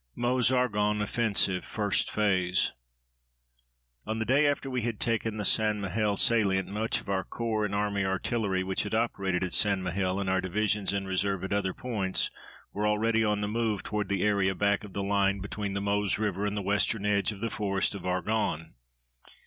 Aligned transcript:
MEUSE 0.15 0.51
ARGONNE 0.51 0.99
OFFENSIVE, 0.99 1.63
FIRST 1.63 2.09
PHASE 2.09 2.73
On 4.07 4.17
the 4.17 4.25
day 4.25 4.47
after 4.47 4.67
we 4.67 4.81
had 4.81 4.99
taken 4.99 5.37
the 5.37 5.45
St. 5.45 5.77
Mihiel 5.77 6.17
salient 6.17 6.67
much 6.67 7.01
of 7.01 7.07
our 7.07 7.23
corps 7.23 7.65
and 7.65 7.75
army 7.75 8.03
artillery 8.03 8.63
which 8.63 8.81
had 8.81 8.95
operated 8.95 9.43
at 9.43 9.53
St. 9.53 9.79
Mihiel, 9.79 10.19
and 10.19 10.27
our 10.27 10.41
divisions 10.41 10.91
in 10.91 11.05
reserve 11.05 11.43
at 11.43 11.53
other 11.53 11.75
points, 11.75 12.31
were 12.73 12.87
already 12.87 13.23
on 13.23 13.41
the 13.41 13.47
move 13.47 13.83
toward 13.83 14.09
the 14.09 14.23
area 14.23 14.55
back 14.55 14.83
of 14.83 14.93
the 14.93 15.03
line 15.03 15.39
between 15.39 15.73
the 15.73 15.81
Meuse 15.81 16.17
River 16.17 16.47
and 16.47 16.57
the 16.57 16.63
western 16.63 17.05
edge 17.05 17.31
of 17.31 17.39
the 17.39 17.51
Forest 17.51 17.93
of 17.93 18.03
Argonne. 18.03 18.73